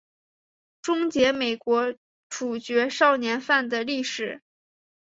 [0.81, 1.93] 终结美国
[2.27, 4.41] 处决少年犯的历史。